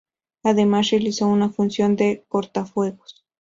[0.41, 3.23] Además, realiza una función de cortafuegos.